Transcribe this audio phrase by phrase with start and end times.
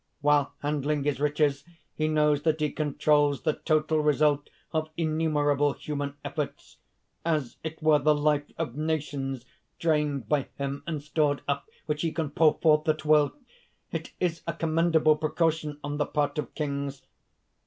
[0.21, 1.63] While handling his riches
[1.93, 6.77] he knows that he controls the total result of innumerable human efforts
[7.23, 9.45] as it were the life of nations
[9.77, 13.33] drained by him and stored up, which he can pour forth at will.
[13.91, 17.03] It is a commendable precaution on the part of Kings.